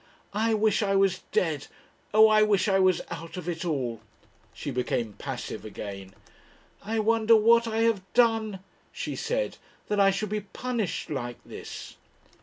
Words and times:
"I 0.33 0.55
wish 0.55 0.81
I 0.81 0.95
was 0.95 1.19
dead. 1.31 1.67
Oh! 2.11 2.27
I 2.27 2.41
wish 2.41 2.67
I 2.67 2.79
was 2.79 3.01
out 3.11 3.37
of 3.37 3.47
it 3.47 3.63
all." 3.63 4.01
She 4.51 4.71
became 4.71 5.13
passive 5.13 5.63
again. 5.63 6.15
"I 6.81 6.97
wonder 6.97 7.35
what 7.35 7.67
I 7.67 7.81
have 7.81 8.01
done," 8.15 8.61
she 8.91 9.15
said, 9.15 9.57
"that 9.89 9.99
I 9.99 10.09
should 10.09 10.29
be 10.29 10.41
punished 10.41 11.11
like 11.11 11.37
this." 11.45 11.97